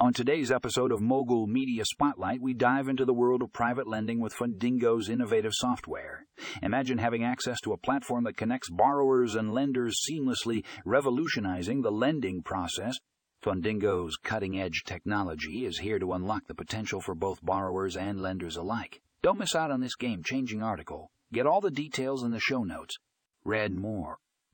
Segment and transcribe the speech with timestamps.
[0.00, 4.20] On today's episode of Mogul Media Spotlight, we dive into the world of private lending
[4.20, 6.26] with Fundingo's innovative software.
[6.62, 12.42] Imagine having access to a platform that connects borrowers and lenders seamlessly, revolutionizing the lending
[12.42, 12.96] process.
[13.42, 18.56] Fundingo's cutting edge technology is here to unlock the potential for both borrowers and lenders
[18.56, 19.00] alike.
[19.22, 21.10] Don't miss out on this game changing article.
[21.32, 22.96] Get all the details in the show notes.
[23.44, 24.18] Read more